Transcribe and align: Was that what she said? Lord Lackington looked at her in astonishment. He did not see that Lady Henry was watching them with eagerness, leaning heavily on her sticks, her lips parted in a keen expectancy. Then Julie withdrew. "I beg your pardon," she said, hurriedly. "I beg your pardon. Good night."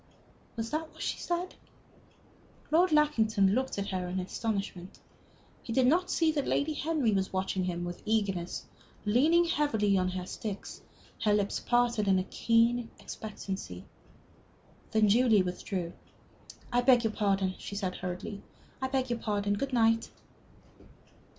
Was 0.55 0.71
that 0.71 0.91
what 0.91 1.03
she 1.03 1.19
said? 1.19 1.53
Lord 2.71 2.91
Lackington 2.91 3.53
looked 3.53 3.77
at 3.77 3.89
her 3.89 4.07
in 4.07 4.19
astonishment. 4.19 4.97
He 5.61 5.71
did 5.73 5.85
not 5.85 6.09
see 6.09 6.31
that 6.31 6.47
Lady 6.47 6.73
Henry 6.73 7.11
was 7.11 7.31
watching 7.31 7.67
them 7.67 7.83
with 7.85 8.01
eagerness, 8.03 8.65
leaning 9.05 9.45
heavily 9.45 9.99
on 9.99 10.07
her 10.09 10.25
sticks, 10.25 10.81
her 11.23 11.35
lips 11.35 11.59
parted 11.59 12.07
in 12.07 12.17
a 12.17 12.23
keen 12.23 12.89
expectancy. 12.99 13.85
Then 14.89 15.07
Julie 15.07 15.43
withdrew. 15.43 15.93
"I 16.73 16.81
beg 16.81 17.03
your 17.03 17.13
pardon," 17.13 17.53
she 17.59 17.75
said, 17.75 17.97
hurriedly. 17.97 18.41
"I 18.81 18.87
beg 18.87 19.11
your 19.11 19.19
pardon. 19.19 19.53
Good 19.53 19.71
night." 19.71 20.09